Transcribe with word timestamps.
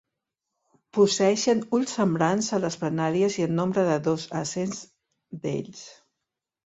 Posseeixen 0.97 1.59
ulls 1.79 1.93
semblants 1.99 2.49
a 2.57 2.61
les 2.63 2.79
planàries 2.85 3.37
i 3.43 3.45
en 3.49 3.55
nombre 3.61 3.87
de 3.91 3.99
dos 4.09 4.27
a 4.43 4.45
cents 4.53 4.81
d'ells. 5.45 5.85